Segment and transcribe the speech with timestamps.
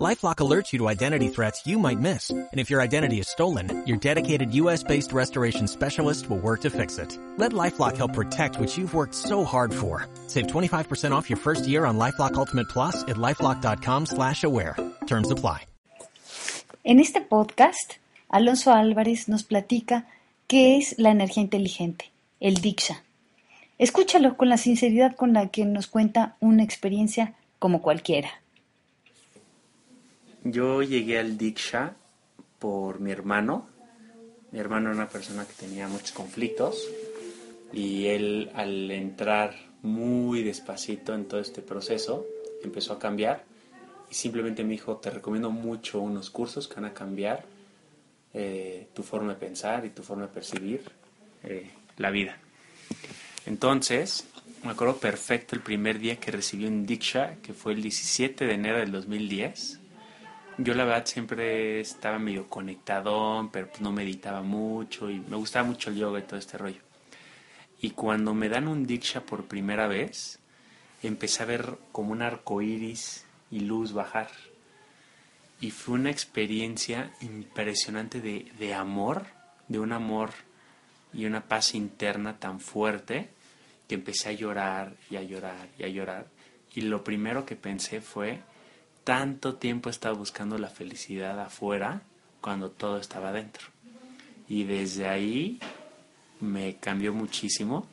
[0.00, 2.30] LifeLock alerts you to identity threats you might miss.
[2.30, 6.96] And if your identity is stolen, your dedicated US-based restoration specialist will work to fix
[6.96, 7.18] it.
[7.36, 10.06] Let LifeLock help protect what you've worked so hard for.
[10.26, 14.74] Save 25% off your first year on LifeLock Ultimate Plus at LifeLock.com slash aware.
[15.06, 15.66] Terms apply.
[16.82, 17.98] En este podcast,
[18.30, 20.06] Alonso Álvarez nos platica
[20.46, 22.10] qué es la energía inteligente,
[22.40, 22.54] el.
[23.78, 28.30] Escúchalo con la sinceridad con la que nos cuenta una experiencia como cualquiera.
[30.42, 31.96] Yo llegué al Diksha
[32.58, 33.68] por mi hermano.
[34.52, 36.88] Mi hermano era una persona que tenía muchos conflictos
[37.72, 42.26] y él al entrar muy despacito en todo este proceso
[42.64, 43.44] empezó a cambiar
[44.10, 47.44] y simplemente me dijo, te recomiendo mucho unos cursos que van a cambiar
[48.32, 50.82] eh, tu forma de pensar y tu forma de percibir
[51.44, 52.38] eh, la vida.
[53.46, 54.26] Entonces,
[54.64, 58.54] me acuerdo perfecto el primer día que recibí un Diksha, que fue el 17 de
[58.54, 59.79] enero del 2010
[60.58, 65.66] yo la verdad siempre estaba medio conectado, pero pues no meditaba mucho y me gustaba
[65.66, 66.80] mucho el yoga y todo este rollo.
[67.80, 70.38] Y cuando me dan un diksha por primera vez,
[71.02, 74.30] empecé a ver como un arco iris y luz bajar.
[75.60, 79.26] Y fue una experiencia impresionante de, de amor,
[79.68, 80.30] de un amor
[81.12, 83.30] y una paz interna tan fuerte
[83.88, 86.26] que empecé a llorar y a llorar y a llorar.
[86.74, 88.40] Y lo primero que pensé fue,
[89.10, 92.02] tanto tiempo he estado buscando la felicidad afuera
[92.40, 93.66] cuando todo estaba dentro.
[94.48, 95.58] Y desde ahí
[96.38, 97.88] me cambió muchísimo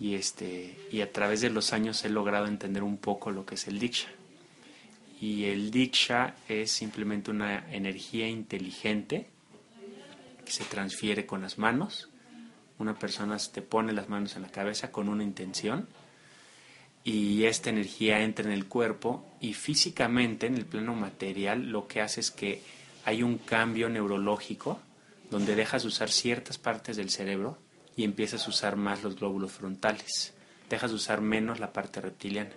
[0.00, 3.54] y este y a través de los años he logrado entender un poco lo que
[3.54, 4.08] es el diksha.
[5.20, 9.28] Y el diksha es simplemente una energía inteligente
[10.44, 12.08] que se transfiere con las manos.
[12.80, 15.86] Una persona te pone las manos en la cabeza con una intención
[17.04, 22.00] y esta energía entra en el cuerpo y físicamente en el plano material lo que
[22.00, 22.62] hace es que
[23.04, 24.80] hay un cambio neurológico
[25.30, 27.58] donde dejas de usar ciertas partes del cerebro
[27.96, 30.34] y empiezas a usar más los glóbulos frontales.
[30.68, 32.52] Dejas de usar menos la parte reptiliana,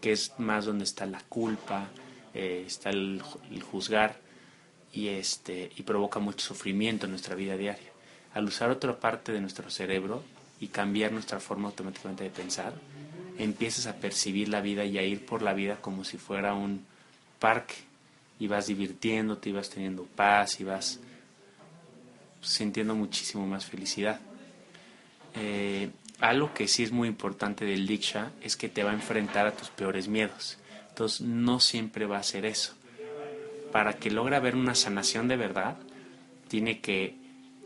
[0.00, 1.88] que es más donde está la culpa,
[2.34, 4.20] eh, está el, el, juzgar
[4.92, 7.90] y, este, y provoca mucho sufrimiento en nuestra vida diaria.
[8.34, 10.22] Al usar otra parte de nuestro cerebro
[10.60, 12.74] y cambiar nuestra forma automáticamente de pensar,
[13.38, 16.84] empiezas a percibir la vida y a ir por la vida como si fuera un
[17.38, 17.74] parque
[18.40, 21.00] y vas divirtiéndote y vas teniendo paz y vas
[22.40, 24.20] sintiendo muchísimo más felicidad.
[25.34, 25.90] Eh,
[26.20, 29.52] algo que sí es muy importante del Diksha es que te va a enfrentar a
[29.52, 30.58] tus peores miedos.
[30.88, 32.74] Entonces no siempre va a ser eso.
[33.72, 35.76] Para que logre haber una sanación de verdad,
[36.48, 37.14] tiene que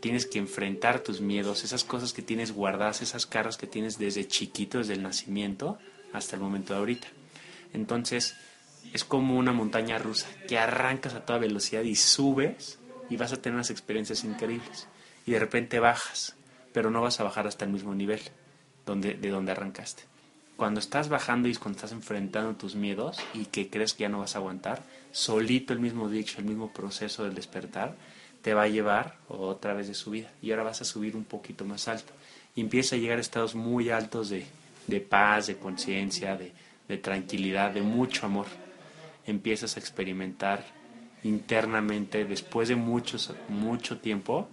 [0.03, 4.27] tienes que enfrentar tus miedos, esas cosas que tienes guardadas, esas caras que tienes desde
[4.27, 5.77] chiquito, desde el nacimiento
[6.11, 7.07] hasta el momento de ahorita.
[7.71, 8.35] Entonces,
[8.91, 13.41] es como una montaña rusa que arrancas a toda velocidad y subes y vas a
[13.41, 14.89] tener unas experiencias increíbles.
[15.25, 16.35] Y de repente bajas,
[16.73, 18.19] pero no vas a bajar hasta el mismo nivel
[18.85, 20.03] donde, de donde arrancaste.
[20.57, 24.19] Cuando estás bajando y cuando estás enfrentando tus miedos y que crees que ya no
[24.19, 24.83] vas a aguantar,
[25.13, 27.95] solito el mismo dicho, el mismo proceso del despertar,
[28.43, 31.65] te va a llevar otra vez de subida y ahora vas a subir un poquito
[31.65, 32.13] más alto
[32.55, 34.45] y empieza a llegar a estados muy altos de,
[34.85, 36.51] de paz, de conciencia, de,
[36.87, 38.45] de tranquilidad, de mucho amor.
[39.25, 40.63] Empiezas a experimentar
[41.23, 44.49] internamente después de muchos, mucho tiempo.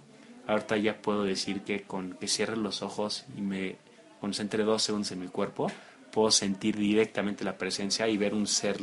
[0.47, 3.75] Ahorita ya puedo decir que con que cierre los ojos y me
[4.21, 5.69] concentre dos segundos en mi cuerpo,
[6.13, 8.79] puedo sentir directamente la presencia y ver un ser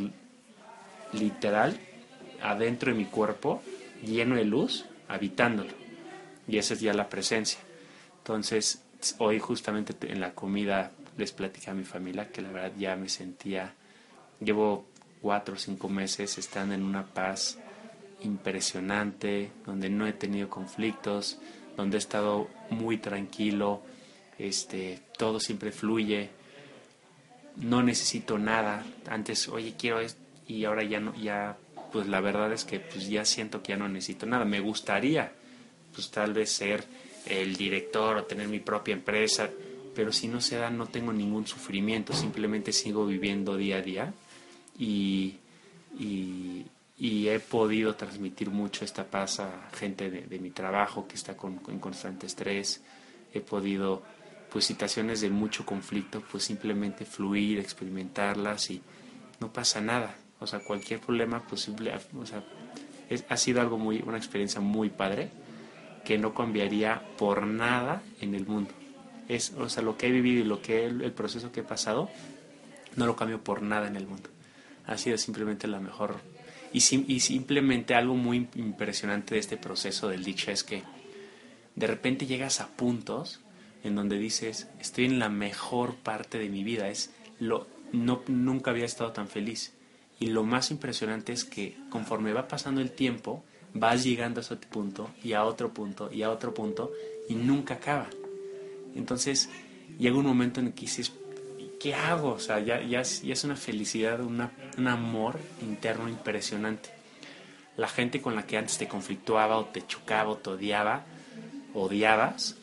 [1.13, 1.81] literal
[2.43, 3.63] adentro de mi cuerpo
[4.05, 5.73] lleno de luz habitándolo.
[6.47, 7.61] Y esa es ya la presencia.
[8.19, 8.83] Entonces,
[9.19, 13.09] hoy justamente en la comida les platicé a mi familia que la verdad ya me
[13.09, 13.75] sentía,
[14.41, 14.87] llevo
[15.21, 17.59] cuatro o cinco meses estando en una paz
[18.21, 21.39] impresionante, donde no he tenido conflictos,
[21.77, 23.83] donde he estado muy tranquilo,
[24.39, 26.31] este, todo siempre fluye,
[27.57, 28.85] no necesito nada.
[29.09, 31.57] Antes, oye, quiero esto, y ahora ya no, ya
[31.93, 34.45] pues la verdad es que pues ya siento que ya no necesito nada.
[34.45, 35.33] Me gustaría
[35.93, 36.85] pues tal vez ser
[37.27, 39.51] el director o tener mi propia empresa,
[39.95, 44.15] pero si no se da no tengo ningún sufrimiento, simplemente sigo viviendo día a día
[44.79, 45.35] y,
[45.99, 46.65] y,
[47.29, 51.79] he podido transmitir mucho esta paz a gente de, mi trabajo que está con, en
[51.79, 52.83] constante estrés,
[53.35, 54.03] he podido
[54.51, 58.81] pues situaciones de mucho conflicto pues simplemente fluir, experimentarlas y
[59.41, 62.45] no pasa nada, o sea, cualquier problema posible, o sea,
[63.29, 65.31] ha sido algo muy, una experiencia muy padre
[66.05, 68.71] que no cambiaría por nada en el mundo.
[69.29, 72.09] Es, o sea, lo que he vivido y lo que el proceso que he pasado,
[72.97, 74.31] no lo cambio por nada en el mundo.
[74.87, 76.17] Ha sido simplemente la mejor.
[76.73, 76.79] Y,
[77.13, 80.83] y simplemente algo muy impresionante de este proceso del Diksha es que
[81.75, 83.41] de repente llegas a puntos
[83.85, 88.71] en donde dices, estoy en la mejor parte de mi vida, es lo no nunca
[88.71, 89.73] había estado tan feliz.
[90.21, 93.45] Y lo más impresionante es que conforme va pasando el tiempo,
[93.75, 96.93] vas llegando a ese punto y a otro punto y a otro punto
[97.29, 98.09] y nunca acaba.
[98.95, 99.49] Entonces
[99.99, 101.13] llega un momento en que dices,
[101.79, 102.33] ¿qué hago?
[102.33, 106.91] O sea, ya, ya, es una felicidad, un amor interno impresionante.
[107.77, 111.05] La gente con la que antes te conflictuaba o te chocaba o te odiaba,
[111.75, 112.57] odiabas,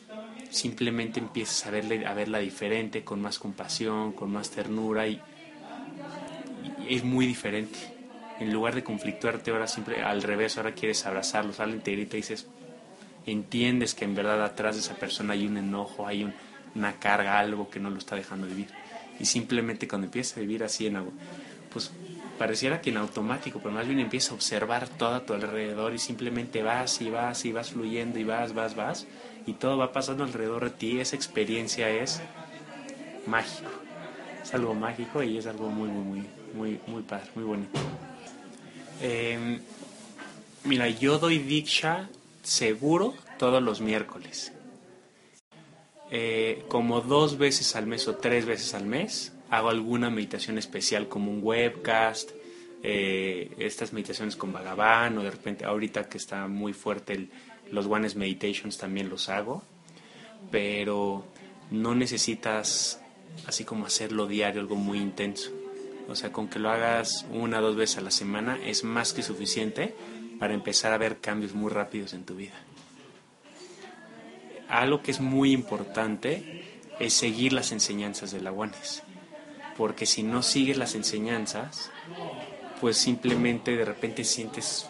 [0.50, 5.20] simplemente empiezas a, verle, a verla diferente, con más compasión, con más ternura y,
[6.88, 7.78] es muy diferente.
[8.38, 12.52] En lugar de conflictuarte ahora siempre al revés, ahora quieres abrazarlos, la integrita y dices,
[13.24, 16.34] entiendes que en verdad atrás de esa persona hay un enojo, hay
[16.74, 18.74] una carga, algo que no lo está dejando vivir.
[19.18, 21.16] Y simplemente cuando empiezas a vivir así en algo,
[21.68, 21.98] pues
[22.36, 25.98] pareciera que en automático, pero más bien empiezas a observar todo a tu alrededor y
[25.98, 29.08] simplemente vas y vas y vas fluyendo y vas, vas, vas
[29.44, 31.00] y todo va pasando alrededor de ti.
[31.00, 32.28] Esa experiencia es
[33.24, 33.72] mágico.
[34.46, 37.80] Es algo mágico y es algo muy, muy, muy, muy, muy padre, muy bonito.
[39.02, 39.58] Em,
[40.62, 42.08] mira, yo doy Diksha
[42.44, 44.52] seguro todos los miércoles.
[46.12, 51.08] Eh, como dos veces al mes o tres veces al mes hago alguna meditación especial
[51.08, 52.30] como un webcast,
[52.84, 57.30] eh, estas meditaciones con Bhagavan o de repente ahorita que está muy fuerte el,
[57.72, 59.64] los Ones Meditations también los hago,
[60.52, 61.24] pero
[61.72, 63.00] no necesitas
[63.46, 65.50] así como hacerlo diario, algo muy intenso.
[66.08, 69.12] O sea, con que lo hagas una o dos veces a la semana es más
[69.12, 69.94] que suficiente
[70.38, 72.54] para empezar a ver cambios muy rápidos en tu vida.
[74.68, 78.52] Algo que es muy importante es seguir las enseñanzas de la.
[79.76, 81.90] Porque si no sigues las enseñanzas,
[82.80, 84.88] pues simplemente de repente sientes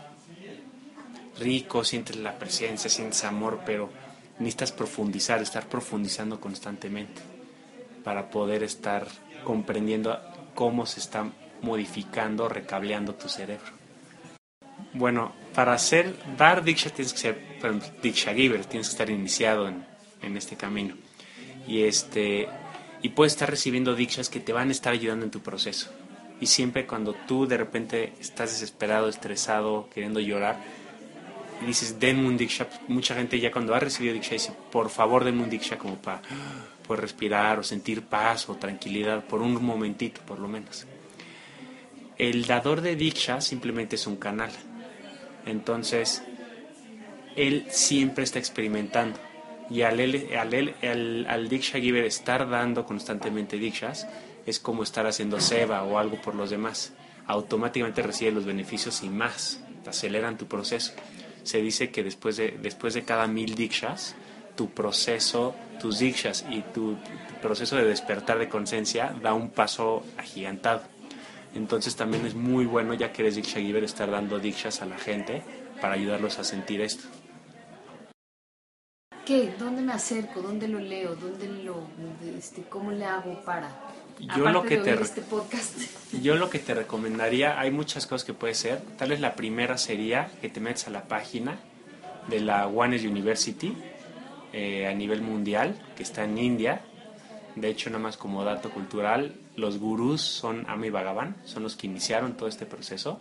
[1.39, 3.91] rico, sientes la presencia, sientes amor, pero
[4.39, 7.36] necesitas profundizar, estar profundizando constantemente
[8.07, 9.05] para poder estar
[9.43, 10.17] comprendiendo
[10.55, 11.27] cómo se está
[11.61, 13.67] modificando, recableando tu cerebro.
[14.93, 17.43] Bueno, para hacer, dar Diksha tienes que ser
[18.01, 19.85] Diksha Giver, tienes que estar iniciado en,
[20.23, 20.95] en este camino.
[21.67, 22.49] Y, este,
[23.03, 25.91] y puedes estar recibiendo Dikshas que te van a estar ayudando en tu proceso.
[26.41, 30.61] Y siempre cuando tú de repente estás desesperado, estresado, queriendo llorar,
[31.61, 35.25] y dices, denme un Diksha, mucha gente ya cuando ha recibido Diksha dice, por favor
[35.25, 36.23] denme un Diksha como para
[36.87, 40.87] poder respirar o sentir paz o tranquilidad por un momentito por lo menos.
[42.19, 44.51] El dador de Diksha simplemente es un canal.
[45.45, 46.23] Entonces,
[47.37, 49.19] él siempre está experimentando.
[49.69, 54.09] Y al, al, al, al Diksha Giver estar dando constantemente Dikshas,
[54.47, 56.93] es como estar haciendo Seva o algo por los demás.
[57.27, 59.61] Automáticamente recibe los beneficios y más.
[59.83, 60.93] Te aceleran tu proceso
[61.47, 64.17] se dice que después de, después de cada mil dikshas,
[64.57, 66.97] tu proceso, tus dikshas y tu
[67.43, 70.83] proceso de despertar de conciencia da un paso agigantado.
[71.55, 74.99] Entonces también es muy bueno, ya que eres Diksha Giver, estar dando dikshas a la
[74.99, 75.43] gente
[75.81, 77.05] para ayudarlos a sentir esto.
[79.25, 79.53] ¿Qué?
[79.59, 80.41] ¿Dónde me acerco?
[80.41, 81.17] ¿Dónde lo leo?
[81.17, 81.89] ¿Dónde lo,
[82.37, 83.71] este, ¿Cómo le hago para?
[84.19, 85.23] yo lo que te este
[86.23, 89.77] yo lo que te recomendaría hay muchas cosas que puede ser tal vez la primera
[89.77, 91.59] sería que te metas a la página
[92.29, 93.77] de la One University
[94.59, 96.81] eh, a nivel mundial que está en India.
[97.57, 101.87] De hecho nada más como dato cultural los gurús son Ami Bhagavan son los que
[101.87, 103.21] iniciaron todo este proceso.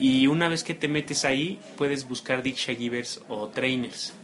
[0.00, 4.14] Y una vez que te metes ahí puedes buscar Diksha Givers o trainers.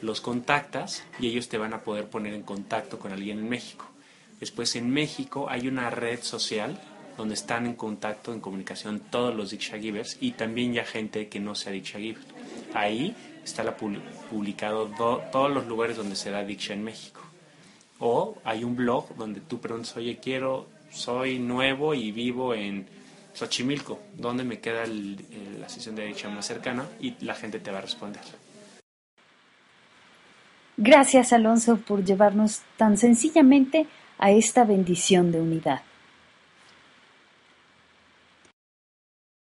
[0.00, 3.86] Los contactas y ellos te van a poder poner en contacto con alguien en México.
[4.40, 6.76] Después en México hay una red social
[7.16, 11.38] donde están en contacto, en comunicación todos los Diksha Givers y también ya gente que
[11.38, 12.24] no sea Diksha Giver.
[12.74, 14.90] Ahí está publicado
[15.30, 17.20] todos los lugares donde se da Diksha en México.
[17.98, 22.86] O hay un blog donde tú preguntas, oye, quiero, soy nuevo y vivo en
[23.34, 26.86] Xochimilco, ¿dónde me queda la sesión de Diksha más cercana?
[27.00, 28.22] Y la gente te va a responder.
[30.76, 33.86] Gracias, Alonso, por llevarnos tan sencillamente
[34.18, 35.82] a esta bendición de unidad.